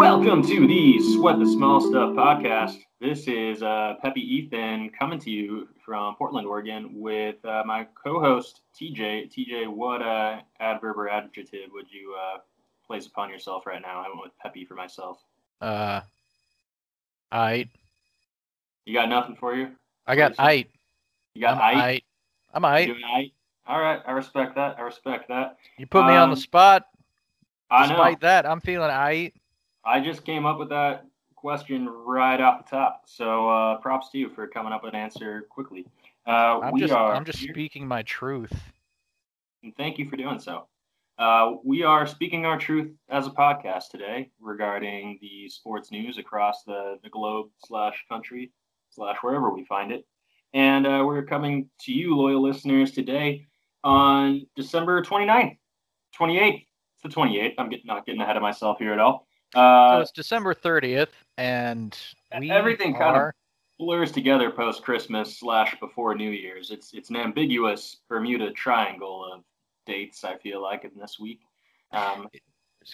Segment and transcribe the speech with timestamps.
[0.00, 2.78] Welcome to the Sweat the Small Stuff podcast.
[3.02, 8.62] This is uh, Peppy Ethan coming to you from Portland, Oregon, with uh, my co-host
[8.80, 9.30] TJ.
[9.30, 12.38] TJ, what uh, adverb or adjective would you uh,
[12.86, 14.00] place upon yourself right now?
[14.00, 15.18] I went with Peppy for myself.
[15.60, 16.00] Uh,
[17.30, 17.68] I
[18.86, 19.68] You got nothing for you?
[20.06, 20.64] I got I.
[21.34, 22.00] You got I.
[22.54, 23.30] I'm I.
[23.66, 24.78] All right, I respect that.
[24.78, 25.58] I respect that.
[25.76, 26.86] You put me on Um, the spot.
[27.70, 28.16] I know.
[28.22, 29.32] That, I'm feeling I.
[29.84, 33.02] I just came up with that question right off the top.
[33.06, 35.86] So uh, props to you for coming up with an answer quickly.
[36.26, 38.52] Uh, I'm we just are I'm just here- speaking my truth.
[39.62, 40.66] and thank you for doing so.
[41.18, 46.62] Uh, we are speaking our truth as a podcast today regarding the sports news across
[46.64, 48.52] the, the globe slash country
[48.88, 50.06] slash wherever we find it.
[50.54, 53.46] And uh, we're coming to you, loyal listeners, today
[53.84, 55.58] on December 29th,
[56.18, 56.66] 28th.
[56.94, 57.54] It's the 28th.
[57.58, 59.26] I'm getting, not getting ahead of myself here at all.
[59.54, 61.96] So Uh, it's December 30th, and
[62.30, 63.32] everything kind of-
[63.78, 66.70] blurs together post Christmas slash before New Year's.
[66.70, 69.42] It's it's an ambiguous Bermuda Triangle of
[69.86, 70.22] dates.
[70.22, 71.40] I feel like in this week.
[71.92, 72.28] Um,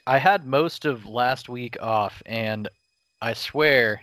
[0.06, 2.68] I had most of last week off, and
[3.20, 4.00] I swear,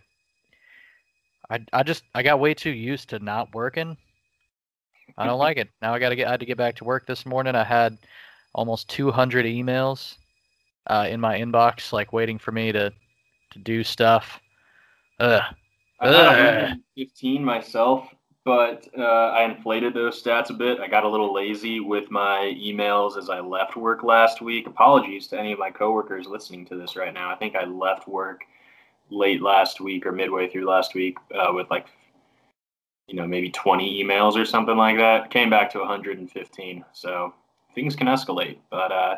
[1.49, 3.97] I I just I got way too used to not working.
[5.17, 5.69] I don't like it.
[5.81, 7.55] Now I gotta get I had to get back to work this morning.
[7.55, 7.97] I had
[8.53, 10.17] almost 200 emails
[10.87, 12.91] uh, in my inbox, like waiting for me to
[13.51, 14.41] to do stuff.
[15.19, 15.41] Ugh.
[15.99, 16.33] I had Ugh.
[16.35, 20.79] 115 myself, but uh, I inflated those stats a bit.
[20.79, 24.67] I got a little lazy with my emails as I left work last week.
[24.67, 27.29] Apologies to any of my coworkers listening to this right now.
[27.31, 28.41] I think I left work
[29.09, 31.87] late last week or midway through last week uh, with like
[33.07, 35.29] you know maybe 20 emails or something like that.
[35.29, 36.83] Came back to 115.
[36.91, 37.33] So
[37.75, 39.15] things can escalate, but uh,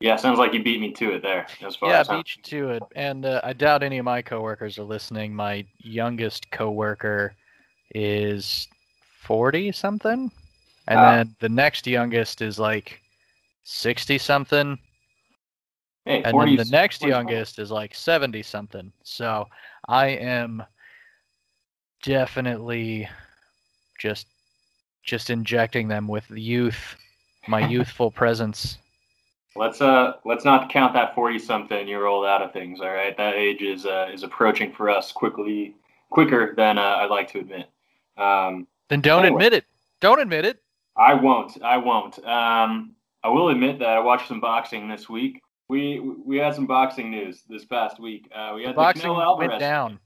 [0.00, 1.46] yeah, sounds like you beat me to it there.
[1.64, 2.82] As far Yeah, as beat you to it.
[2.94, 5.34] And uh, I doubt any of my coworkers are listening.
[5.34, 7.34] My youngest coworker
[7.94, 8.68] is
[9.22, 10.30] 40 something.
[10.88, 11.02] And Ah.
[11.02, 13.00] then the next youngest is like
[13.64, 14.78] 60 something.
[16.04, 17.32] hey, And 40 then the next 40 's fine.
[17.32, 18.92] youngest is like 70 something.
[19.04, 19.48] So
[19.88, 20.62] I am
[22.02, 23.08] definitely
[23.98, 24.26] just
[25.02, 26.96] just injecting them with youth,
[27.46, 28.78] my youthful presence.
[29.56, 32.80] Let's uh let's not count that forty something year old out of things.
[32.80, 35.74] All right, that age is uh, is approaching for us quickly,
[36.10, 37.68] quicker than uh, I'd like to admit.
[38.16, 39.36] Um, Then don't Anyway.
[39.44, 39.64] admit it.
[40.00, 40.62] Don't admit it.
[40.96, 41.62] I won't.
[41.62, 42.18] I won't.
[42.24, 45.42] Um, I will admit that I watched some boxing this week.
[45.68, 48.30] We we had some boxing news this past week.
[48.34, 49.48] Uh, we The had boxing the Canelo Alvarez.
[49.48, 49.98] went down.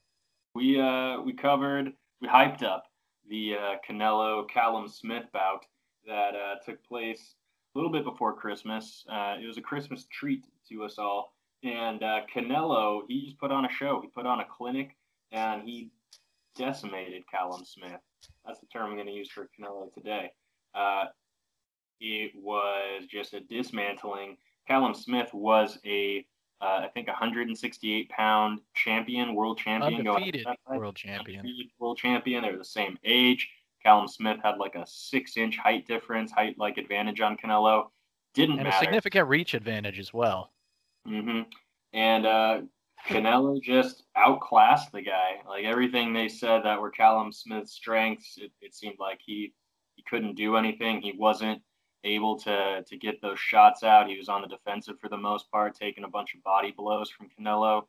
[0.54, 2.84] We uh we covered we hyped up
[3.28, 5.64] the uh, Canelo Callum Smith bout
[6.06, 7.34] that uh, took place
[7.74, 9.04] a little bit before Christmas.
[9.10, 11.34] Uh, it was a Christmas treat to us all.
[11.62, 14.00] And uh, Canelo, he just put on a show.
[14.00, 14.96] He put on a clinic,
[15.30, 15.90] and he
[16.56, 18.00] decimated Callum Smith.
[18.46, 20.30] That's the term I'm going to use for Canelo today.
[20.74, 21.04] Uh,
[22.00, 24.36] it was just a dismantling.
[24.66, 26.26] Callum Smith was a
[26.62, 30.78] uh, I think 168 pound champion, world champion, Undefeated fight.
[30.78, 31.40] world champion.
[31.40, 32.42] Undefeated world champion.
[32.42, 33.48] They were the same age.
[33.82, 37.88] Callum Smith had like a six inch height difference, height like advantage on Canelo.
[38.34, 40.52] Didn't And a significant reach advantage as well.
[41.06, 41.42] hmm
[41.92, 42.60] And uh,
[43.08, 45.40] Canelo just outclassed the guy.
[45.48, 49.52] Like everything they said that were Callum Smith's strengths, it, it seemed like he
[49.96, 51.00] he couldn't do anything.
[51.00, 51.60] He wasn't
[52.04, 54.08] able to to get those shots out.
[54.08, 57.10] He was on the defensive for the most part, taking a bunch of body blows
[57.10, 57.84] from Canelo.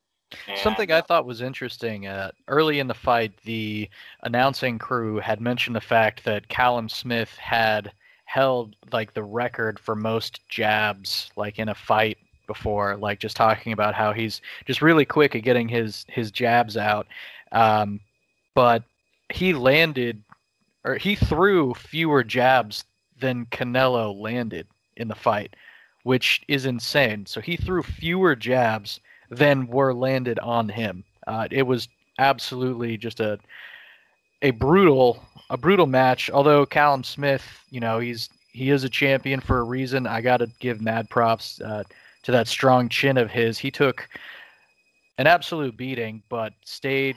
[0.48, 3.90] And, Something I thought was interesting uh, early in the fight, the
[4.24, 7.92] announcing crew had mentioned the fact that Callum Smith had
[8.26, 13.74] held like the record for most jabs like in a fight before like just talking
[13.74, 17.08] about how he's just really quick at getting his his jabs out
[17.52, 18.00] um,
[18.56, 18.84] but
[19.34, 20.24] he landed
[20.86, 22.86] or he threw fewer jabs
[23.20, 24.66] than Canelo landed
[24.96, 25.54] in the fight
[26.04, 27.26] which is insane.
[27.26, 29.00] So he threw fewer jabs
[29.32, 31.04] than were landed on him.
[31.26, 31.88] Uh, it was
[32.20, 33.40] absolutely just a
[34.44, 36.30] a brutal a brutal match.
[36.30, 40.06] Although Callum Smith, you know, he's he is a champion for a reason.
[40.06, 41.84] I got to give mad props uh,
[42.24, 43.58] to that strong chin of his.
[43.58, 44.08] He took
[45.18, 47.16] an absolute beating, but stayed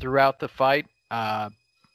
[0.00, 0.86] throughout the fight.
[1.10, 1.50] Uh,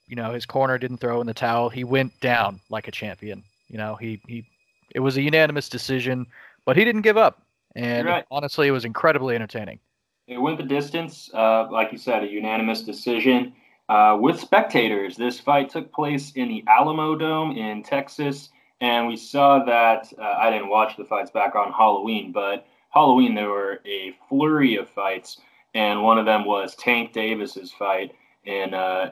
[0.07, 1.69] you know, his corner didn't throw in the towel.
[1.69, 3.43] He went down like a champion.
[3.67, 4.45] You know, he he
[4.93, 6.27] it was a unanimous decision,
[6.65, 7.41] but he didn't give up.
[7.75, 8.25] And right.
[8.29, 9.79] honestly, it was incredibly entertaining.
[10.27, 11.29] It went the distance.
[11.33, 13.53] Uh, like you said, a unanimous decision.
[13.89, 18.49] Uh, with spectators, this fight took place in the Alamo Dome in Texas,
[18.79, 20.11] and we saw that.
[20.17, 24.77] Uh, I didn't watch the fights back on Halloween, but Halloween there were a flurry
[24.77, 25.41] of fights,
[25.73, 28.13] and one of them was Tank Davis's fight
[28.45, 29.11] in uh,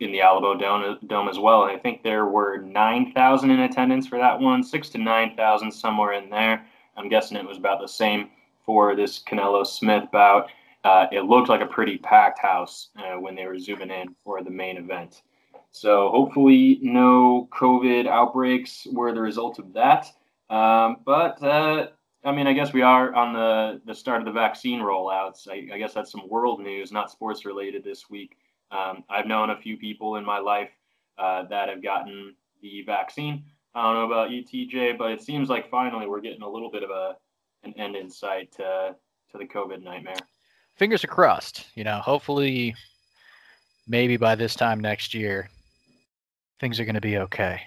[0.00, 1.64] in the Alamo Dome, Dome as well.
[1.64, 5.36] And I think there were nine thousand in attendance for that one, six to nine
[5.36, 6.64] thousand somewhere in there.
[6.96, 8.30] I'm guessing it was about the same
[8.64, 10.48] for this Canelo Smith bout.
[10.84, 14.42] Uh, it looked like a pretty packed house uh, when they were zooming in for
[14.42, 15.22] the main event.
[15.72, 20.06] So hopefully, no COVID outbreaks were the result of that.
[20.48, 21.88] Um, but uh,
[22.24, 25.48] I mean, I guess we are on the the start of the vaccine rollouts.
[25.48, 28.36] I, I guess that's some world news, not sports related this week.
[28.70, 30.70] Um, I've known a few people in my life
[31.18, 33.44] uh, that have gotten the vaccine.
[33.76, 36.70] I don't know about you, TJ, but it seems like finally we're getting a little
[36.70, 37.16] bit of a
[37.62, 38.96] an end in sight to
[39.30, 40.16] to the COVID nightmare.
[40.76, 41.66] Fingers are crossed.
[41.74, 42.74] You know, hopefully,
[43.86, 45.50] maybe by this time next year,
[46.58, 47.60] things are going to be okay.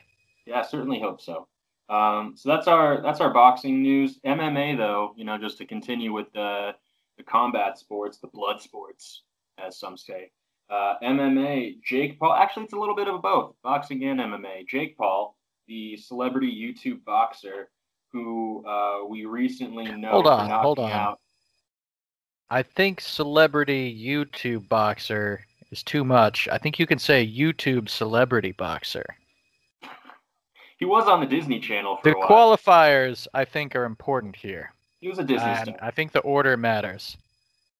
[0.47, 1.47] Yeah, I certainly hope so.
[1.89, 4.19] Um, so that's our that's our boxing news.
[4.25, 6.71] MMA though, you know, just to continue with the
[7.17, 9.23] the combat sports, the blood sports,
[9.63, 10.31] as some say.
[10.71, 12.33] Uh, MMA, Jake Paul.
[12.33, 14.67] Actually, it's a little bit of both, boxing and MMA.
[14.67, 15.35] Jake Paul,
[15.69, 17.69] the celebrity YouTube boxer,
[18.11, 20.09] who uh, we recently know.
[20.09, 20.91] Hold on, hold on.
[20.91, 21.19] Out.
[22.49, 26.49] I think celebrity YouTube boxer is too much.
[26.51, 29.05] I think you can say YouTube celebrity boxer.
[30.77, 32.27] He was on the Disney Channel for a while.
[32.27, 34.73] the qualifiers, I think, are important here.
[34.99, 35.77] He was a Disney and star.
[35.81, 37.15] I think the order matters.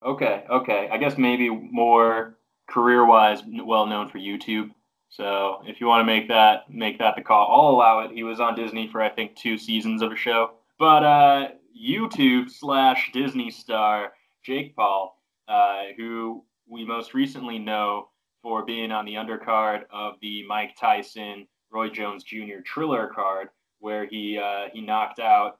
[0.05, 0.87] Okay, okay.
[0.91, 2.37] I guess maybe more
[2.67, 4.69] career-wise, well known for YouTube.
[5.09, 8.11] So if you want to make that make that the call, I'll allow it.
[8.11, 10.51] He was on Disney for I think two seasons of a show.
[10.77, 14.13] But uh, YouTube slash Disney star
[14.43, 18.09] Jake Paul, uh, who we most recently know
[18.41, 22.61] for being on the undercard of the Mike Tyson Roy Jones Jr.
[22.63, 25.59] Triller card, where he uh, he knocked out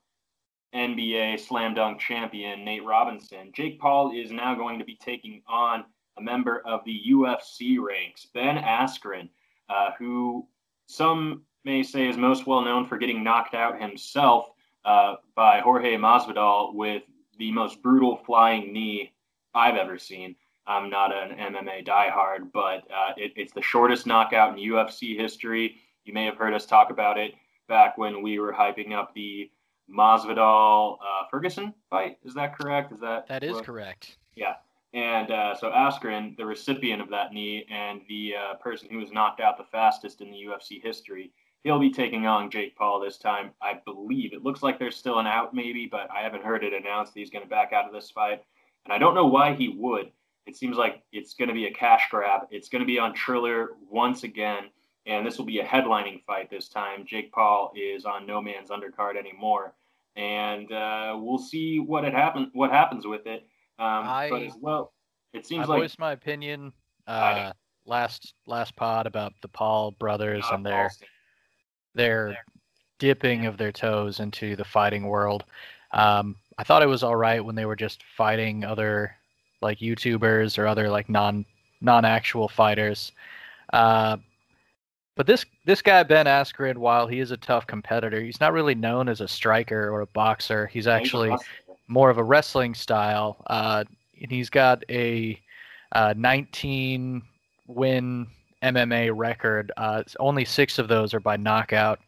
[0.74, 3.52] NBA slam dunk champion Nate Robinson.
[3.54, 5.86] Jake Paul is now going to be taking on
[6.18, 9.30] a member of the UFC ranks, Ben Askren,
[9.70, 10.48] uh, who
[10.88, 14.48] some may say is most well known for getting knocked out himself
[14.86, 17.04] uh, by Jorge Masvidal with
[17.38, 19.14] the most brutal flying knee
[19.54, 20.36] I've ever seen.
[20.68, 25.78] I'm not an MMA diehard, but uh, it, it's the shortest knockout in UFC history.
[26.06, 27.34] You may have heard us talk about it
[27.68, 29.50] back when we were hyping up the
[29.90, 32.18] Masvidal uh, Ferguson fight.
[32.24, 32.92] Is that correct?
[32.92, 33.66] Is that that is what?
[33.66, 34.18] correct?
[34.36, 34.56] Yeah.
[34.94, 39.12] And uh, so Askren, the recipient of that knee and the uh, person who was
[39.12, 41.32] knocked out the fastest in the UFC history,
[41.64, 43.52] he'll be taking on Jake Paul this time.
[43.62, 46.74] I believe it looks like there's still an out, maybe, but I haven't heard it
[46.74, 48.44] announced that he's going to back out of this fight.
[48.86, 50.12] And I don't know why he would.
[50.48, 52.48] It seems like it's going to be a cash grab.
[52.50, 54.70] It's going to be on Triller once again,
[55.06, 57.06] and this will be a headlining fight this time.
[57.06, 59.76] Jake Paul is on no man's undercard anymore,
[60.16, 63.48] and uh, we'll see what it happen what happens with it.
[63.80, 64.94] Um, I, but as well,
[65.34, 66.74] it seems I like voiced my opinion
[67.08, 67.54] uh,
[67.86, 70.92] last last pod about the Paul brothers uh, and their
[71.96, 72.38] their
[73.00, 75.46] dipping of their toes into the fighting world.
[75.92, 79.16] Um, I thought it was all right when they were just fighting other
[79.62, 81.46] like YouTubers or other like non
[81.82, 83.14] non actual fighters.
[83.72, 84.18] Uh,
[85.16, 88.76] but this this guy Ben Askren, while he is a tough competitor, he's not really
[88.76, 90.68] known as a striker or a boxer.
[90.68, 91.36] He's actually
[91.90, 93.44] more of a wrestling style.
[93.48, 93.84] Uh,
[94.22, 95.40] and he's got a
[95.92, 97.22] uh, 19
[97.68, 98.28] win
[98.64, 99.72] MMA record.
[99.76, 102.00] Uh, only six of those are by knockout.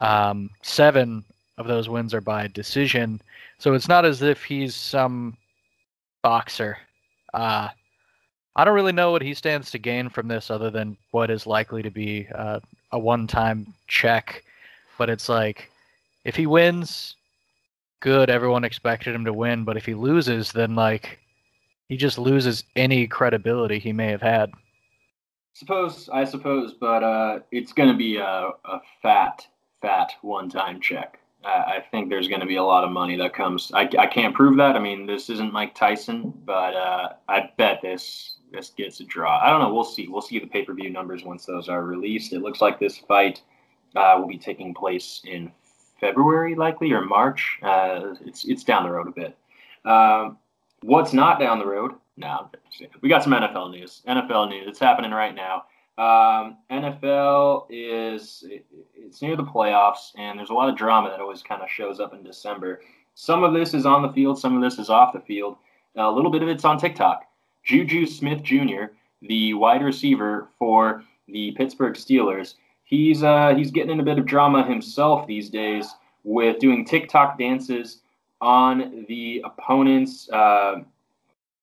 [0.00, 1.24] Um, seven
[1.58, 3.20] of those wins are by decision.
[3.58, 5.36] So it's not as if he's some
[6.22, 6.78] boxer.
[7.34, 7.68] Uh,
[8.56, 11.46] I don't really know what he stands to gain from this other than what is
[11.46, 12.60] likely to be uh,
[12.92, 14.44] a one time check.
[14.98, 15.70] But it's like,
[16.24, 17.16] if he wins,
[18.00, 18.30] good.
[18.30, 21.18] Everyone expected him to win, but if he loses, then like
[21.88, 24.52] he just loses any credibility he may have had.
[25.54, 29.46] Suppose I suppose, but uh, it's going to be a, a fat,
[29.82, 31.20] fat one-time check.
[31.42, 33.72] I think there's going to be a lot of money that comes.
[33.72, 34.76] I, I can't prove that.
[34.76, 39.40] I mean, this isn't Mike Tyson, but uh, I bet this this gets a draw.
[39.40, 39.72] I don't know.
[39.72, 40.06] We'll see.
[40.08, 42.32] We'll see the pay per view numbers once those are released.
[42.32, 43.40] It looks like this fight
[43.96, 45.50] uh, will be taking place in
[46.00, 47.58] February, likely or March.
[47.62, 49.36] Uh, it's it's down the road a bit.
[49.84, 50.38] Um,
[50.82, 51.92] what's not down the road?
[52.16, 52.50] No,
[53.00, 54.02] we got some NFL news.
[54.08, 54.66] NFL news.
[54.66, 55.64] It's happening right now.
[55.98, 58.44] Um, NFL is
[58.94, 62.00] it's near the playoffs, and there's a lot of drama that always kind of shows
[62.00, 62.80] up in December.
[63.14, 65.56] Some of this is on the field, some of this is off the field.
[65.94, 67.24] Now, a little bit of it's on TikTok.
[67.64, 68.84] Juju Smith Jr.,
[69.22, 72.54] the wide receiver for the Pittsburgh Steelers,
[72.90, 75.94] he's uh, he's getting in a bit of drama himself these days
[76.24, 78.02] with doing TikTok dances
[78.42, 80.80] on the opponent's uh,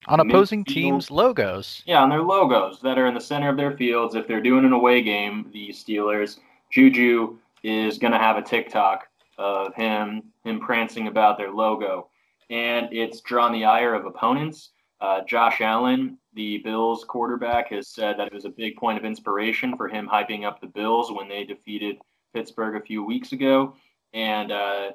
[0.08, 1.84] on opposing teams' logos.
[1.86, 4.16] Yeah, on their logos that are in the center of their fields.
[4.16, 6.40] If they're doing an away game, the Steelers,
[6.72, 9.08] Juju is going to have a TikTok
[9.38, 12.08] of him him prancing about their logo,
[12.50, 14.72] and it's drawn the ire of opponents.
[15.00, 19.06] Uh, Josh Allen, the Bills quarterback, has said that it was a big point of
[19.06, 21.98] inspiration for him hyping up the Bills when they defeated
[22.34, 23.76] Pittsburgh a few weeks ago.
[24.14, 24.92] And uh,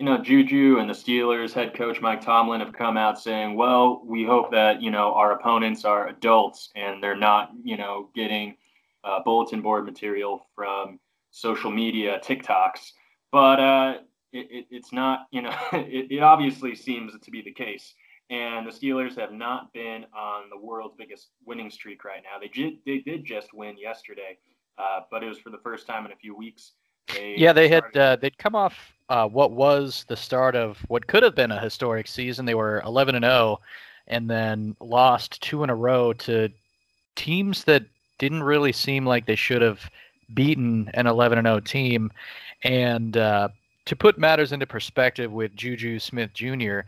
[0.00, 4.00] you know, Juju and the Steelers head coach Mike Tomlin have come out saying, well,
[4.02, 8.56] we hope that, you know, our opponents are adults and they're not, you know, getting
[9.04, 10.98] uh, bulletin board material from
[11.30, 12.92] social media, TikToks.
[13.30, 13.94] But uh,
[14.32, 17.92] it, it, it's not, you know, it, it obviously seems to be the case.
[18.30, 22.38] And the Steelers have not been on the world's biggest winning streak right now.
[22.40, 24.38] They did, they did just win yesterday,
[24.78, 26.72] uh, but it was for the first time in a few weeks.
[27.12, 31.08] They yeah, they had uh, they'd come off uh, what was the start of what
[31.08, 32.46] could have been a historic season.
[32.46, 33.58] They were 11 and 0,
[34.06, 36.50] and then lost two in a row to
[37.16, 37.84] teams that
[38.18, 39.90] didn't really seem like they should have
[40.34, 42.12] beaten an 11 and 0 team.
[42.62, 43.48] And uh,
[43.86, 46.80] to put matters into perspective with Juju Smith Jr.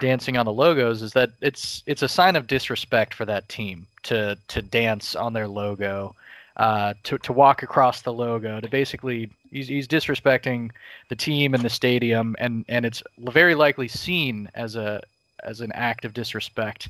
[0.00, 3.86] dancing on the logos is that it's it's a sign of disrespect for that team
[4.02, 6.14] to to dance on their logo
[6.56, 10.70] uh, to to walk across the logo to basically he's he's disrespecting
[11.08, 15.02] the team and the stadium and and it's very likely seen as a
[15.44, 16.88] as an act of disrespect.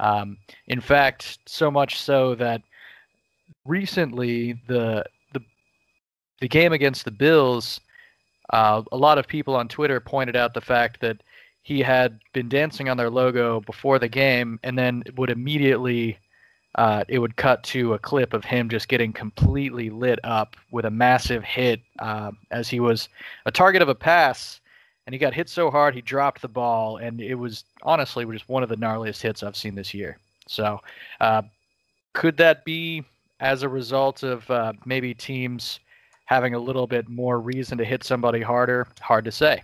[0.00, 2.62] Um, in fact, so much so that
[3.64, 5.40] recently the the
[6.40, 7.80] the game against the Bills,
[8.50, 11.22] uh, a lot of people on Twitter pointed out the fact that
[11.62, 16.18] he had been dancing on their logo before the game and then would immediately
[16.74, 20.84] uh, it would cut to a clip of him just getting completely lit up with
[20.86, 23.08] a massive hit uh, as he was
[23.46, 24.60] a target of a pass
[25.06, 28.48] and he got hit so hard he dropped the ball and it was honestly just
[28.48, 30.18] one of the gnarliest hits i've seen this year.
[30.48, 30.80] So
[31.20, 31.42] uh,
[32.12, 33.04] could that be
[33.40, 35.80] as a result of uh, maybe teams
[36.24, 38.88] having a little bit more reason to hit somebody harder?
[39.00, 39.62] Hard to say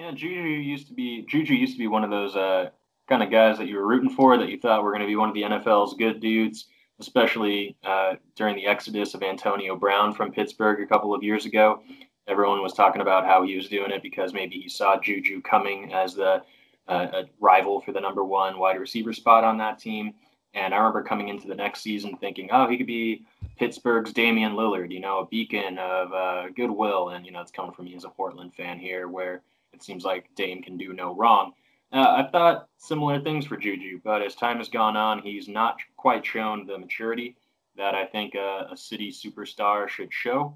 [0.00, 2.70] yeah juju used to be juju used to be one of those uh,
[3.10, 5.16] kind of guys that you were rooting for that you thought were going to be
[5.16, 6.66] one of the NFL's good dudes,
[7.00, 11.82] especially uh, during the exodus of Antonio Brown from Pittsburgh a couple of years ago.
[12.28, 15.92] Everyone was talking about how he was doing it because maybe he saw Juju coming
[15.92, 16.42] as the
[16.86, 20.14] uh, rival for the number one wide receiver spot on that team.
[20.54, 23.24] And I remember coming into the next season thinking, oh, he could be
[23.58, 27.08] Pittsburgh's Damian Lillard, you know, a beacon of uh, goodwill.
[27.08, 29.42] And, you know, it's coming from me as a Portland fan here where
[29.72, 31.52] it seems like Dame can do no wrong.
[31.92, 35.78] Uh, I thought similar things for Juju, but as time has gone on, he's not
[35.96, 37.36] quite shown the maturity
[37.76, 40.54] that I think a, a city superstar should show.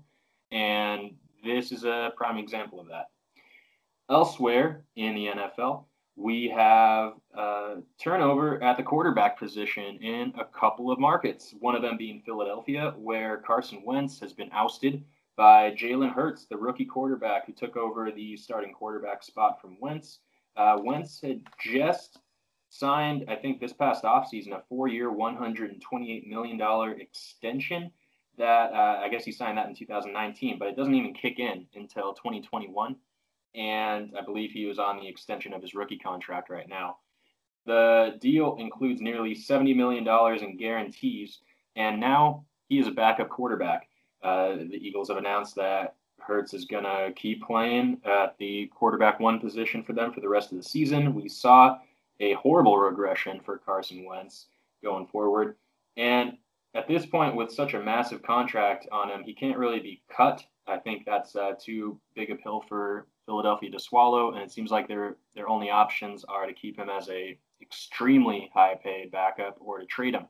[0.53, 3.11] And this is a prime example of that.
[4.09, 5.85] Elsewhere in the NFL,
[6.17, 7.15] we have
[7.99, 11.55] turnover at the quarterback position in a couple of markets.
[11.59, 15.03] One of them being Philadelphia, where Carson Wentz has been ousted
[15.37, 20.21] by Jalen Hurts, the rookie quarterback who took over the starting quarterback spot from Wentz.
[20.57, 22.19] Uh, Wentz had just
[22.69, 26.61] signed, I think, this past offseason, a four year, $128 million
[27.01, 27.91] extension
[28.37, 31.67] that uh, I guess he signed that in 2019, but it doesn't even kick in
[31.75, 32.97] until 2021.
[33.55, 36.97] And I believe he was on the extension of his rookie contract right now.
[37.67, 40.07] The deal includes nearly $70 million
[40.43, 41.39] in guarantees,
[41.77, 43.89] and now he is a backup quarterback.
[44.25, 49.21] Uh, the Eagles have announced that Hurts is going to keep playing at the quarterback
[49.21, 51.15] one position for them for the rest of the season.
[51.15, 51.79] We saw
[52.21, 54.47] a horrible regression for Carson Wentz
[54.83, 55.57] going forward.
[55.97, 56.39] And
[56.75, 60.43] at this point, with such a massive contract on him, he can't really be cut.
[60.67, 64.33] I think that's uh, too big a pill for Philadelphia to swallow.
[64.33, 68.51] And it seems like their their only options are to keep him as a extremely
[68.55, 70.27] high paid backup or to trade him.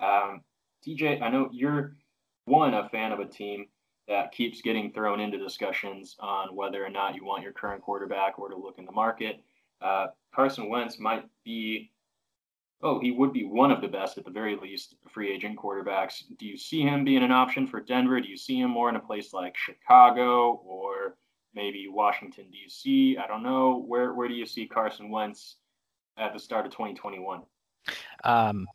[0.00, 0.42] Um,
[0.86, 1.96] TJ, I know you're
[2.48, 3.66] one a fan of a team
[4.08, 8.38] that keeps getting thrown into discussions on whether or not you want your current quarterback
[8.38, 9.42] or to look in the market.
[9.82, 11.92] Uh, Carson Wentz might be,
[12.82, 16.22] oh, he would be one of the best at the very least free agent quarterbacks.
[16.38, 18.20] Do you see him being an option for Denver?
[18.20, 21.18] Do you see him more in a place like Chicago or
[21.54, 23.18] maybe Washington D.C.?
[23.18, 23.84] I don't know.
[23.86, 25.56] Where where do you see Carson Wentz
[26.16, 27.42] at the start of 2021?
[28.24, 28.66] Um,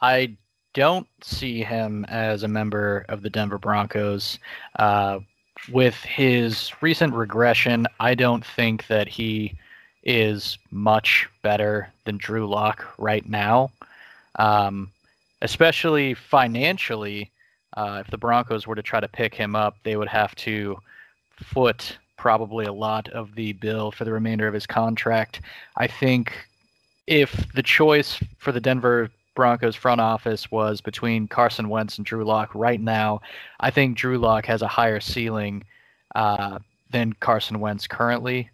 [0.00, 0.36] I
[0.74, 4.38] don't see him as a member of the Denver Broncos.
[4.78, 5.20] Uh,
[5.70, 9.54] with his recent regression, I don't think that he
[10.02, 13.70] is much better than Drew Lock right now,
[14.38, 14.90] um,
[15.40, 17.30] especially financially.
[17.76, 20.78] Uh, if the Broncos were to try to pick him up, they would have to
[21.36, 25.40] foot probably a lot of the bill for the remainder of his contract.
[25.76, 26.32] I think
[27.06, 32.24] if the choice for the Denver Broncos front office was between Carson Wentz and Drew
[32.24, 33.20] Lock right now,
[33.60, 35.64] I think Drew Lock has a higher ceiling
[36.14, 36.58] uh,
[36.90, 38.50] than Carson Wentz currently.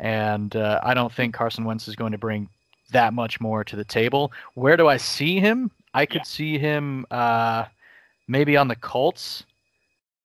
[0.00, 2.48] And uh, I don't think Carson Wentz is going to bring
[2.92, 4.32] that much more to the table.
[4.54, 5.70] Where do I see him?
[5.94, 6.24] I could yeah.
[6.24, 7.66] see him uh,
[8.28, 9.44] maybe on the Colts.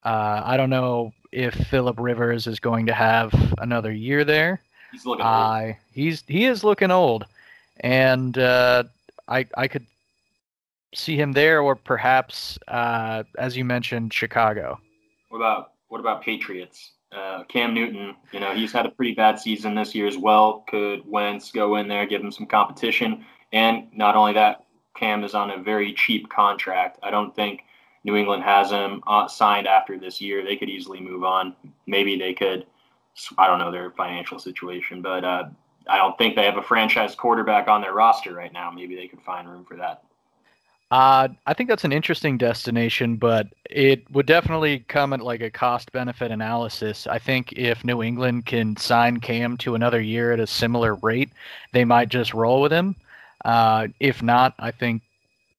[0.04, 4.62] Uh, I don't know if Philip Rivers is going to have another year there.
[4.92, 5.76] He's looking old.
[5.92, 7.26] he's he is looking old,
[7.82, 8.86] and uh,
[9.28, 9.86] I I could
[10.94, 14.80] see him there, or perhaps uh, as you mentioned, Chicago.
[15.30, 16.92] What about what about Patriots?
[17.12, 20.66] Uh, Cam Newton, you know, he's had a pretty bad season this year as well.
[20.70, 23.26] Could Wentz go in there, give him some competition?
[23.54, 24.66] And not only that,
[24.98, 27.00] Cam is on a very cheap contract.
[27.02, 27.62] I don't think
[28.04, 30.44] New England has him uh, signed after this year.
[30.44, 31.56] They could easily move on.
[31.86, 32.66] Maybe they could.
[33.38, 35.46] I don't know their financial situation, but uh,
[35.88, 38.70] I don't think they have a franchise quarterback on their roster right now.
[38.70, 40.04] Maybe they could find room for that.
[40.90, 45.52] Uh, I think that's an interesting destination, but it would definitely come at like a
[45.52, 47.08] cost benefit analysis.
[47.08, 51.30] I think if New England can sign Cam to another year at a similar rate,
[51.74, 52.96] they might just roll with him.
[53.44, 55.02] Uh, if not, I think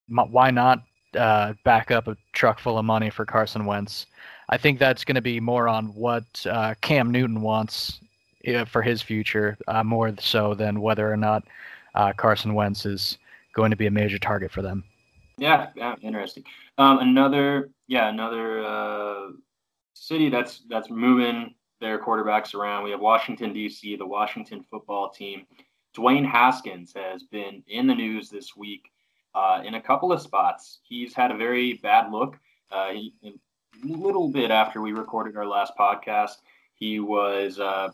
[0.08, 0.82] why not
[1.14, 4.06] uh, back up a truck full of money for Carson Wentz?
[4.48, 8.00] I think that's going to be more on what uh, Cam Newton wants
[8.48, 11.44] uh, for his future, uh, more so than whether or not
[11.94, 13.18] uh, Carson Wentz is
[13.52, 14.84] going to be a major target for them.
[15.38, 16.44] Yeah, yeah interesting.
[16.76, 19.28] Um, another, yeah, another uh,
[19.94, 22.84] city that's that's moving their quarterbacks around.
[22.84, 25.46] We have Washington D.C., the Washington Football Team.
[25.96, 28.90] Dwayne Haskins has been in the news this week
[29.34, 30.80] uh, in a couple of spots.
[30.82, 32.36] He's had a very bad look.
[32.70, 36.36] Uh, he, a little bit after we recorded our last podcast,
[36.74, 37.88] he was uh,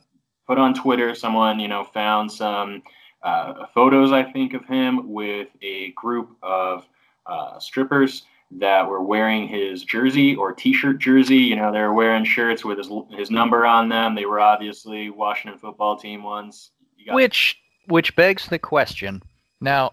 [0.47, 1.15] put on Twitter.
[1.15, 2.83] Someone, you know, found some
[3.23, 6.87] uh, photos, I think, of him with a group of
[7.27, 11.37] uh, strippers that were wearing his jersey or T-shirt jersey.
[11.37, 14.15] You know, they were wearing shirts with his his number on them.
[14.15, 16.71] They were obviously Washington football team ones.
[17.15, 17.57] Which
[17.89, 19.23] which begs the question.
[19.61, 19.93] Now,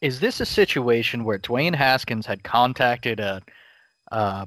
[0.00, 3.42] is this a situation where Dwayne Haskins had contacted a
[4.12, 4.46] uh,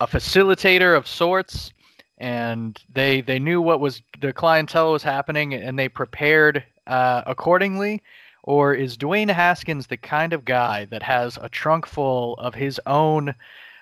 [0.00, 1.72] a facilitator of sorts,
[2.18, 8.02] and they they knew what was the clientele was happening, and they prepared uh, accordingly?
[8.42, 12.80] Or is Dwayne Haskins the kind of guy that has a trunk full of his
[12.86, 13.34] own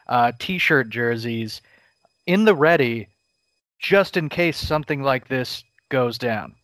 [0.08, 1.62] uh, T-shirt jerseys
[2.26, 3.08] in the ready,
[3.78, 6.54] just in case something like this goes down?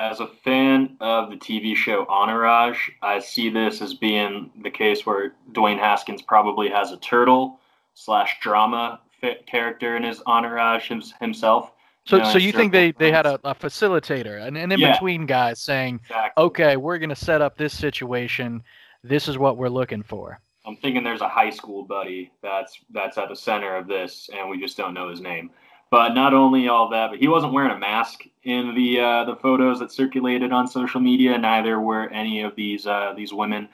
[0.00, 5.04] as a fan of the TV show Entourage, I see this as being the case
[5.04, 7.60] where Dwayne Haskins probably has a turtle
[7.94, 9.00] slash drama
[9.46, 11.72] character in his Entourage himself.
[12.06, 14.80] So, you know, so you think they, they had a, a facilitator, an, an in
[14.80, 16.44] between yeah, guy saying, exactly.
[16.44, 18.62] okay, we're going to set up this situation.
[19.04, 20.40] This is what we're looking for.
[20.66, 24.48] I'm thinking there's a high school buddy that's that's at the center of this, and
[24.48, 25.50] we just don't know his name.
[25.90, 29.36] But not only all that, but he wasn't wearing a mask in the uh, the
[29.36, 31.36] photos that circulated on social media.
[31.38, 33.68] Neither were any of these uh, these women,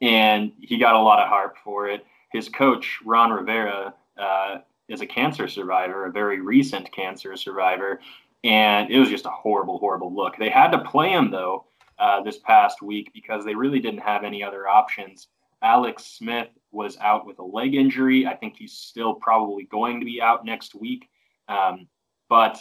[0.00, 2.04] and he got a lot of harp for it.
[2.32, 4.58] His coach Ron Rivera uh,
[4.92, 8.00] is a cancer survivor, a very recent cancer survivor,
[8.44, 10.36] and it was just a horrible, horrible look.
[10.36, 11.66] They had to play him though
[11.98, 15.28] uh, this past week because they really didn't have any other options.
[15.62, 18.26] Alex Smith was out with a leg injury.
[18.26, 21.08] I think he's still probably going to be out next week.
[21.48, 21.86] Um,
[22.28, 22.58] but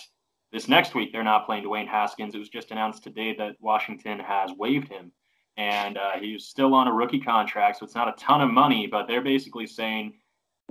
[0.51, 2.35] this next week, they're not playing Dwayne Haskins.
[2.35, 5.11] It was just announced today that Washington has waived him.
[5.57, 8.87] And uh, he's still on a rookie contract, so it's not a ton of money,
[8.87, 10.13] but they're basically saying,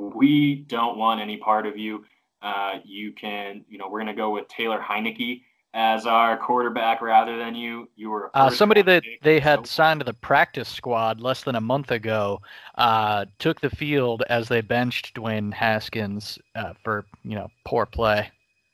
[0.01, 2.05] we don't want any part of you.
[2.43, 5.43] Uh, you can, you know, we're going to go with Taylor Heinicke
[5.75, 7.89] as our quarterback rather than you.
[7.97, 9.65] You were uh, somebody that they had so.
[9.65, 12.41] signed to the practice squad less than a month ago.
[12.77, 18.31] Uh, took the field as they benched Dwayne Haskins uh, for you know poor play.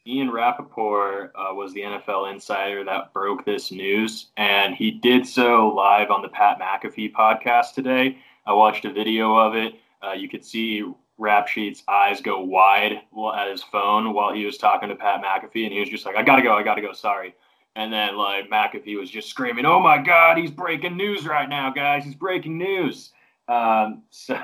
[0.07, 5.69] Ian Rapoport uh, was the NFL insider that broke this news, and he did so
[5.69, 8.19] live on the Pat McAfee podcast today.
[8.47, 9.75] I watched a video of it.
[10.01, 10.85] Uh, you could see
[11.19, 13.01] Rap Sheet's eyes go wide
[13.35, 16.17] at his phone while he was talking to Pat McAfee, and he was just like,
[16.17, 17.35] "I gotta go, I gotta go, sorry."
[17.75, 21.71] And then like McAfee was just screaming, "Oh my God, he's breaking news right now,
[21.71, 22.05] guys!
[22.05, 23.13] He's breaking news!"
[23.49, 24.39] Um, so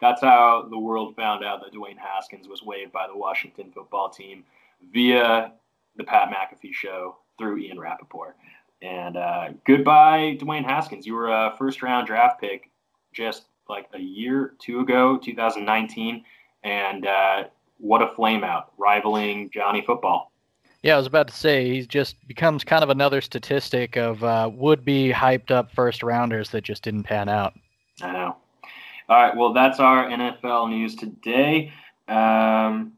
[0.00, 4.10] that's how the world found out that Dwayne Haskins was waived by the Washington football
[4.10, 4.44] team
[4.92, 5.52] via
[5.96, 8.36] the Pat McAfee show through Ian Rapoport.
[8.82, 11.06] And uh, goodbye, Dwayne Haskins.
[11.06, 12.70] You were a first round draft pick
[13.12, 16.24] just like a year, two ago, 2019.
[16.64, 17.44] And uh,
[17.78, 20.32] what a flame out, rivaling Johnny Football.
[20.82, 24.50] Yeah, I was about to say he just becomes kind of another statistic of uh,
[24.52, 27.54] would-be hyped up first rounders that just didn't pan out.
[28.00, 28.36] I know.
[29.08, 31.72] All right, well, that's our NFL news today.
[32.06, 32.92] Um,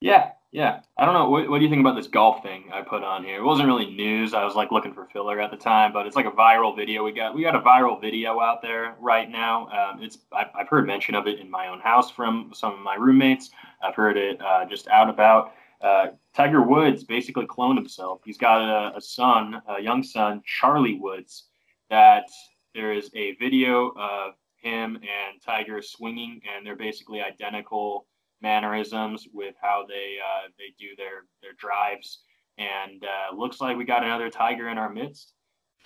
[0.00, 0.80] yeah, yeah.
[0.96, 1.28] I don't know.
[1.28, 3.36] What, what, do you think about this golf thing I put on here?
[3.36, 4.32] It wasn't really news.
[4.32, 7.04] I was like looking for filler at the time, but it's like a viral video.
[7.04, 9.68] We got we got a viral video out there right now.
[9.68, 12.80] Um, it's I've, I've heard mention of it in my own house from some of
[12.80, 13.50] my roommates.
[13.82, 15.52] I've heard it uh, just out about.
[15.82, 18.22] Uh, Tiger Woods basically cloned himself.
[18.24, 21.48] He's got a, a son, a young son, Charlie Woods.
[21.90, 22.30] That
[22.74, 28.06] there is a video of him and Tiger swinging, and they're basically identical
[28.42, 32.20] mannerisms with how they uh, they do their their drives.
[32.58, 35.34] And uh, looks like we got another Tiger in our midst.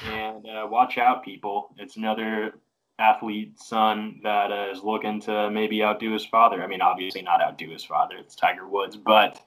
[0.06, 1.74] And uh, watch out, people!
[1.78, 2.54] It's another
[2.98, 6.62] athlete son that uh, is looking to maybe outdo his father.
[6.62, 8.16] I mean, obviously not outdo his father.
[8.18, 9.40] It's Tiger Woods, but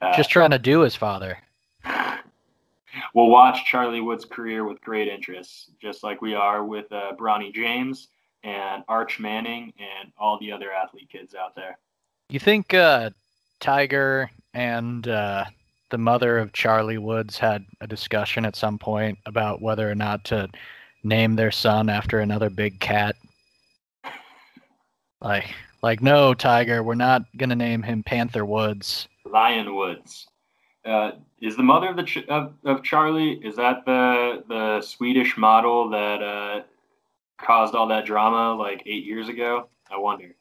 [0.00, 1.38] uh, just trying to do his father.
[3.14, 7.54] we'll watch Charlie Wood's career with great interest, just like we are with uh, Bronny
[7.54, 8.08] James
[8.42, 11.78] and Arch Manning and all the other athlete kids out there.
[12.28, 13.10] You think uh,
[13.60, 15.44] Tiger and uh,
[15.90, 20.24] the mother of Charlie Woods had a discussion at some point about whether or not
[20.26, 20.48] to
[21.04, 23.14] name their son after another big cat?
[25.20, 29.06] Like, like no, Tiger, we're not gonna name him Panther Woods.
[29.24, 30.26] Lion Woods.
[30.84, 33.32] Uh, is the mother of the Ch- of, of Charlie?
[33.44, 36.62] Is that the the Swedish model that uh,
[37.38, 39.68] caused all that drama like eight years ago?
[39.90, 40.35] I wonder.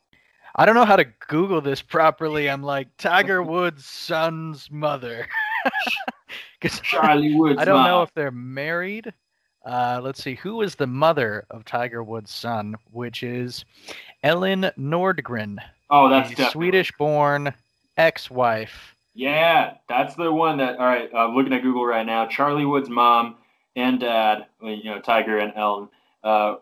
[0.58, 2.50] I don't know how to Google this properly.
[2.50, 5.28] I'm like Tiger Woods' son's mother.
[6.82, 7.60] Charlie Woods.
[7.60, 7.88] I don't mom.
[7.88, 9.14] know if they're married.
[9.66, 10.36] Uh, let's see.
[10.36, 12.76] Who is the mother of Tiger Woods' son?
[12.92, 13.66] Which is
[14.24, 15.58] Elin Nordegren.
[15.90, 17.54] Oh, that's Swedish-born
[17.98, 18.96] ex-wife.
[19.14, 20.78] Yeah, that's the one that.
[20.78, 22.28] All right, I'm looking at Google right now.
[22.28, 23.38] Charlie Wood's mom
[23.76, 25.90] and dad, you know, Tiger and Elin,
[26.24, 26.56] uh,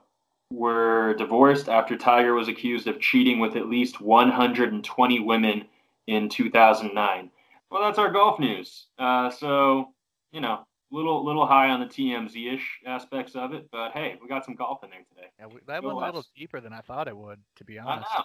[0.54, 5.66] were divorced after Tiger was accused of cheating with at least 120 women
[6.08, 7.32] in 2009.
[7.72, 8.86] Well, that's our golf news.
[9.00, 9.94] Uh, so,
[10.32, 14.28] you know, little little high on the TMZ ish aspects of it, but hey, we
[14.28, 15.28] got some golf in there today.
[15.40, 17.80] Yeah, we, that Go went a little deeper than I thought it would, to be
[17.80, 18.08] honest.
[18.12, 18.24] I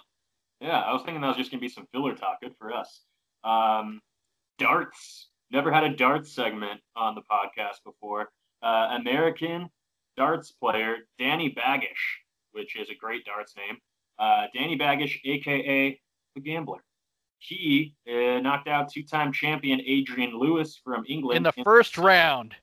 [0.61, 2.41] yeah, I was thinking that was just gonna be some filler talk.
[2.41, 3.01] Good for us.
[3.43, 4.01] Um,
[4.59, 5.29] darts.
[5.51, 8.29] Never had a darts segment on the podcast before.
[8.61, 9.69] Uh, American
[10.19, 12.03] darts player Danny Baggish,
[12.51, 13.77] which is a great darts name.
[14.19, 15.97] Uh, Danny Baggish, aka
[16.35, 16.83] the Gambler.
[17.37, 22.53] He uh, knocked out two-time champion Adrian Lewis from England in the in first round.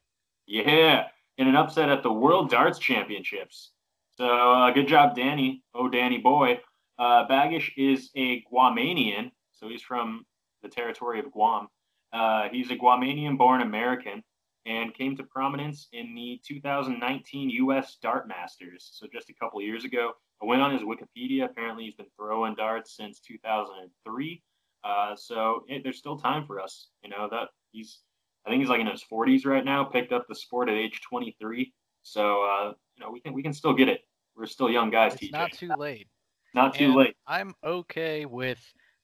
[0.47, 1.07] Yeah,
[1.39, 3.71] in an upset at the World Darts Championships.
[4.19, 5.63] So uh, good job, Danny.
[5.75, 6.61] Oh, Danny boy.
[6.99, 10.27] Uh, Baggish is a Guamanian, so he's from
[10.63, 11.69] the territory of Guam.
[12.13, 14.23] Uh, he's a Guamanian-born American
[14.67, 17.97] and came to prominence in the 2019 U.S.
[18.03, 18.91] Dart Masters.
[18.93, 21.45] So just a couple years ago, I went on his Wikipedia.
[21.45, 24.43] Apparently, he's been throwing darts since 2003.
[24.85, 26.89] Uh, so it, there's still time for us.
[27.03, 28.01] You know that he's,
[28.45, 29.85] I think he's like in his 40s right now.
[29.85, 31.73] Picked up the sport at age 23.
[32.03, 34.01] So uh, you know we can we can still get it.
[34.37, 35.15] We're still young guys.
[35.15, 35.33] It's TJ.
[35.33, 36.09] not too late.
[36.55, 37.17] Not too and late.
[37.27, 38.59] I'm okay with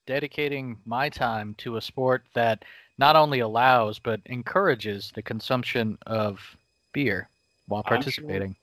[0.06, 2.64] dedicating my time to a sport that
[3.02, 6.38] not only allows but encourages the consumption of
[6.92, 7.28] beer
[7.66, 8.50] while participating.
[8.50, 8.56] Sure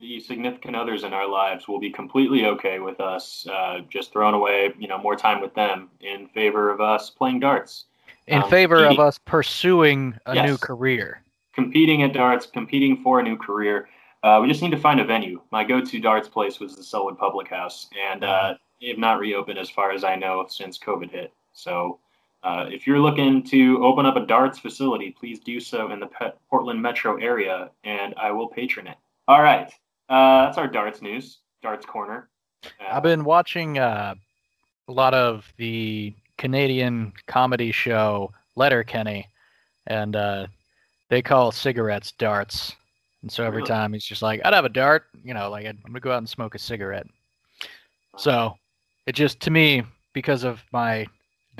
[0.00, 4.34] the significant others in our lives will be completely okay with us uh, just throwing
[4.34, 7.84] away, you know, more time with them in favor of us playing darts.
[8.26, 8.98] In um, favor competing.
[8.98, 10.48] of us pursuing a yes.
[10.48, 11.22] new career.
[11.54, 13.88] Competing at darts, competing for a new career.
[14.24, 15.40] Uh, we just need to find a venue.
[15.52, 19.58] My go-to darts place was the Sellwood Public House, and uh, they have not reopened
[19.58, 21.32] as far as I know since COVID hit.
[21.52, 22.00] So
[22.42, 26.06] uh, if you're looking to open up a darts facility, please do so in the
[26.06, 28.96] Pe- Portland metro area, and I will patron it.
[29.28, 29.72] All right,
[30.08, 32.28] uh, that's our darts news, darts corner.
[32.64, 34.14] Uh, I've been watching uh,
[34.88, 39.28] a lot of the Canadian comedy show Letterkenny,
[39.86, 40.46] and uh,
[41.10, 42.74] they call cigarettes darts.
[43.22, 43.68] And so every really?
[43.68, 46.18] time he's just like, "I'd have a dart," you know, like I'm gonna go out
[46.18, 47.06] and smoke a cigarette.
[48.18, 48.58] So
[49.06, 51.06] it just to me because of my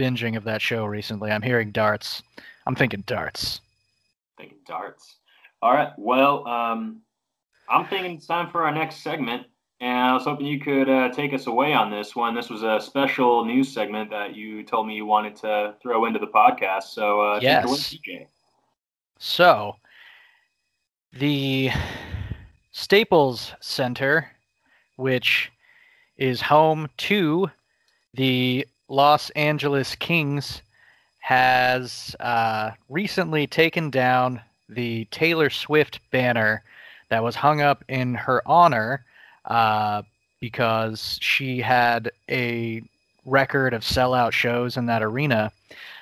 [0.02, 1.30] binging of that show recently.
[1.30, 2.24] I'm hearing darts.
[2.66, 3.60] I'm thinking darts.
[4.36, 5.16] Thinking darts.
[5.62, 5.92] All right.
[5.96, 7.02] Well, um,
[7.68, 9.46] I'm thinking it's time for our next segment.
[9.80, 12.34] And I was hoping you could uh, take us away on this one.
[12.34, 16.18] This was a special news segment that you told me you wanted to throw into
[16.18, 16.84] the podcast.
[16.84, 17.64] So, uh, yes.
[17.64, 18.28] away,
[19.18, 19.76] So,
[21.12, 21.70] the
[22.72, 24.30] Staples Center,
[24.96, 25.50] which
[26.16, 27.50] is home to
[28.14, 30.62] the Los Angeles Kings
[31.20, 36.62] has uh, recently taken down the Taylor Swift banner
[37.08, 39.04] that was hung up in her honor
[39.44, 40.02] uh,
[40.40, 42.82] because she had a
[43.24, 45.52] record of sellout shows in that arena.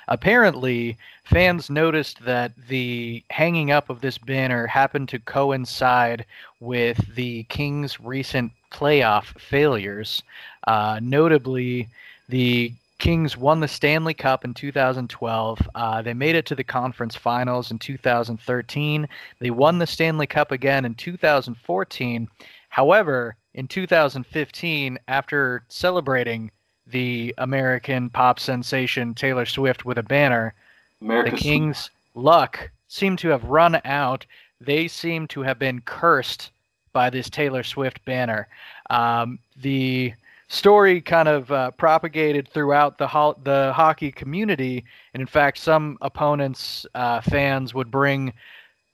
[0.08, 6.24] Apparently, fans noticed that the hanging up of this banner happened to coincide
[6.58, 10.22] with the Kings' recent playoff failures.
[10.66, 11.88] Uh, notably,
[12.30, 15.68] the Kings won the Stanley Cup in 2012.
[15.74, 19.08] Uh, they made it to the conference finals in 2013.
[19.38, 22.28] They won the Stanley Cup again in 2014.
[22.68, 26.50] However, in 2015, after celebrating
[26.86, 30.54] the American pop sensation Taylor Swift with a banner,
[31.00, 34.26] the Kings' luck seemed to have run out.
[34.60, 36.50] They seem to have been cursed
[36.92, 38.46] by this Taylor Swift banner.
[38.90, 40.12] Um, the
[40.50, 44.84] story kind of uh, propagated throughout the ho- the hockey community,
[45.14, 48.32] and in fact, some opponents' uh, fans would bring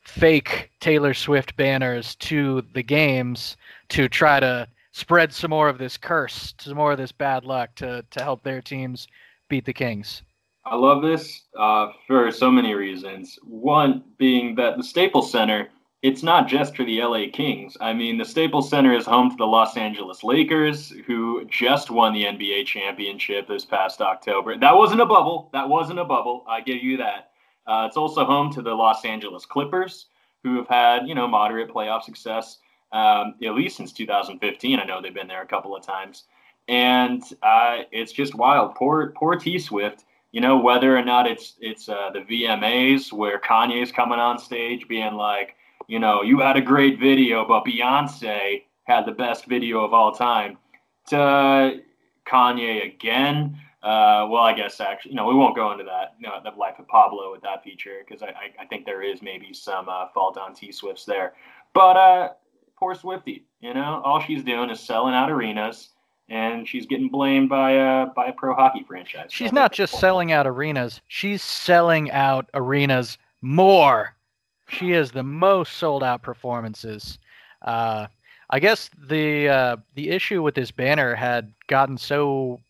[0.05, 3.57] fake Taylor Swift banners to the games
[3.89, 7.75] to try to spread some more of this curse, some more of this bad luck
[7.77, 9.09] to to help their teams
[9.49, 10.23] beat the Kings.
[10.65, 13.39] I love this uh, for so many reasons.
[13.45, 15.69] One being that the Staples Center
[16.07, 17.77] it's not just for the LA Kings.
[17.81, 22.13] I mean, the Staples Center is home to the Los Angeles Lakers, who just won
[22.13, 24.57] the NBA championship this past October.
[24.57, 25.51] That wasn't a bubble.
[25.53, 26.45] That wasn't a bubble.
[26.49, 27.31] I give you that.
[27.67, 30.07] Uh, it's also home to the Los Angeles Clippers,
[30.45, 32.59] who have had, you know, moderate playoff success
[32.93, 34.79] um, at least since 2015.
[34.79, 36.25] I know they've been there a couple of times.
[36.69, 38.77] And uh, it's just wild.
[38.77, 40.05] Poor, poor T Swift.
[40.31, 44.87] You know, whether or not it's it's uh, the VMAs where Kanye's coming on stage
[44.87, 45.57] being like,
[45.89, 50.13] you know, you had a great video, but Beyonce had the best video of all
[50.13, 50.59] time.
[51.09, 51.81] To
[52.27, 53.59] Kanye again.
[53.83, 56.51] Uh, well, I guess actually, you know, we won't go into that, you know, the
[56.59, 59.89] life of Pablo with that feature because I, I, I, think there is maybe some
[59.89, 61.35] uh, fault on T Swifts there.
[61.73, 62.31] But uh,
[62.77, 65.91] poor Swifty, you know, all she's doing is selling out arenas
[66.29, 69.29] and she's getting blamed by a by a pro hockey franchise.
[69.31, 74.16] She's not just selling out arenas; she's selling out arenas more
[74.69, 77.19] she has the most sold out performances.
[77.63, 78.07] Uh,
[78.51, 82.61] I guess the uh, the issue with this banner had gotten so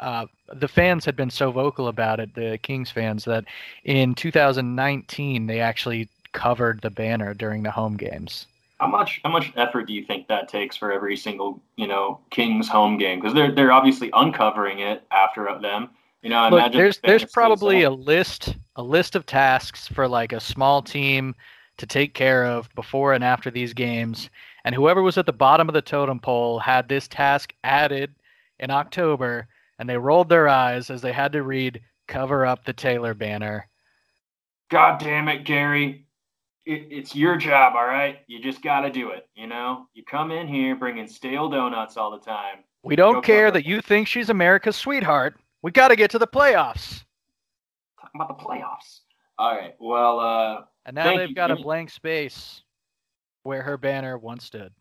[0.00, 3.44] uh, the fans had been so vocal about it, the Kings fans, that
[3.84, 8.46] in 2019 they actually covered the banner during the home games.
[8.78, 12.20] How much how much effort do you think that takes for every single you know
[12.30, 13.20] Kings home game?
[13.20, 15.90] Because they're they're obviously uncovering it after them.
[16.22, 20.32] You know, I Look, there's there's probably a list a list of tasks for like
[20.32, 21.34] a small team
[21.78, 24.30] to take care of before and after these games,
[24.64, 28.14] and whoever was at the bottom of the totem pole had this task added
[28.58, 32.72] in October, and they rolled their eyes as they had to read "cover up the
[32.72, 33.68] Taylor banner."
[34.70, 36.06] God damn it, Gary!
[36.64, 38.18] It, it's your job, all right.
[38.26, 39.28] You just got to do it.
[39.36, 42.58] You know, you come in here bringing stale donuts all the time.
[42.82, 45.38] We don't care that you think she's America's sweetheart.
[45.62, 47.04] We got to get to the playoffs.
[48.16, 49.00] Talking about the playoffs.
[49.38, 49.74] All right.
[49.78, 51.60] Well, uh, and now they've you, got Jimmy.
[51.60, 52.62] a blank space
[53.42, 54.72] where her banner once stood.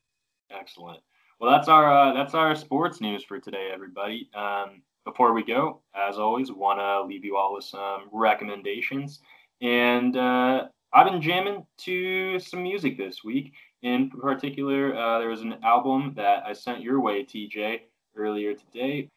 [0.51, 0.99] Excellent.
[1.39, 4.29] Well, that's our uh, that's our sports news for today, everybody.
[4.33, 9.19] Um, before we go, as always, want to leave you all with some recommendations.
[9.61, 13.53] And uh, I've been jamming to some music this week.
[13.81, 17.81] In particular, uh, there was an album that I sent your way, TJ,
[18.15, 19.09] earlier today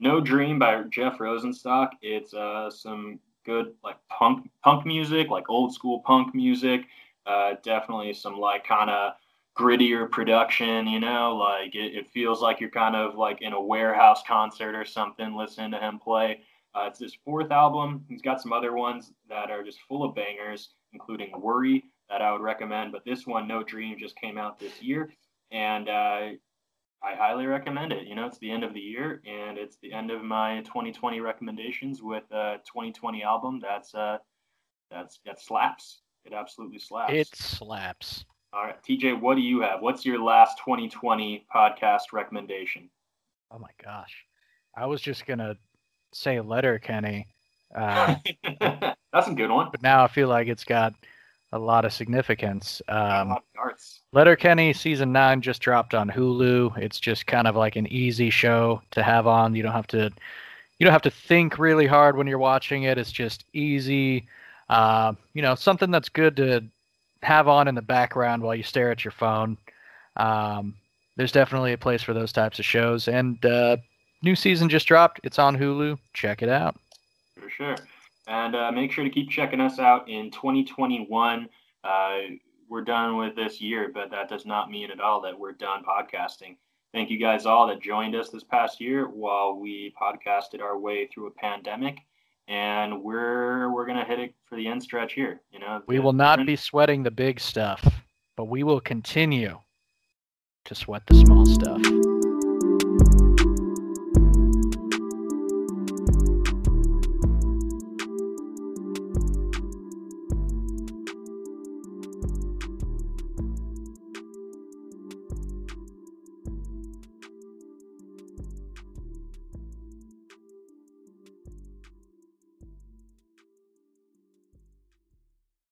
[0.00, 1.90] no Dream by Jeff Rosenstock.
[2.02, 6.86] It's uh, some good like punk punk music, like old school punk music.
[7.26, 9.12] Uh, definitely some like kind of
[9.56, 10.86] grittier production.
[10.86, 14.74] You know, like it, it, feels like you're kind of like in a warehouse concert
[14.74, 16.40] or something listening to him play.
[16.74, 18.04] Uh, it's his fourth album.
[18.08, 22.32] He's got some other ones that are just full of bangers, including Worry that I
[22.32, 22.92] would recommend.
[22.92, 25.12] But this one, No Dream, just came out this year,
[25.52, 26.28] and uh,
[27.04, 28.06] I highly recommend it.
[28.06, 31.20] You know, it's the end of the year, and it's the end of my 2020
[31.20, 33.60] recommendations with a 2020 album.
[33.60, 34.18] That's uh,
[34.90, 36.00] that's that slaps.
[36.24, 37.12] It absolutely slaps.
[37.12, 38.24] It slaps.
[38.54, 39.82] All right, TJ, what do you have?
[39.82, 42.88] What's your last 2020 podcast recommendation?
[43.50, 44.14] Oh my gosh,
[44.74, 45.58] I was just gonna
[46.14, 47.26] say Letterkenny.
[47.74, 48.14] Uh,
[49.12, 49.68] that's a good one.
[49.70, 50.94] But now I feel like it's got
[51.54, 52.82] a lot of significance.
[52.88, 54.00] Um, arts.
[54.12, 56.76] Letterkenny season nine just dropped on Hulu.
[56.78, 59.54] It's just kind of like an easy show to have on.
[59.54, 60.10] You don't have to
[60.78, 62.98] you don't have to think really hard when you're watching it.
[62.98, 64.26] It's just easy.
[64.68, 66.64] Uh, you know, something that's good to
[67.22, 69.56] have on in the background while you stare at your phone.
[70.16, 70.74] Um,
[71.16, 73.06] there's definitely a place for those types of shows.
[73.06, 73.76] And uh,
[74.22, 75.20] new season just dropped.
[75.22, 75.98] It's on Hulu.
[76.14, 76.76] Check it out.
[77.40, 77.76] For sure.
[78.26, 81.48] And uh, make sure to keep checking us out in 2021.
[81.82, 82.18] Uh,
[82.68, 85.82] we're done with this year, but that does not mean at all that we're done
[85.84, 86.56] podcasting.
[86.92, 91.06] Thank you guys all that joined us this past year while we podcasted our way
[91.08, 91.98] through a pandemic.
[92.46, 95.40] And we're we're gonna hit it for the end stretch here.
[95.50, 97.84] You know, we will not be sweating the big stuff,
[98.36, 99.58] but we will continue
[100.66, 101.80] to sweat the small stuff.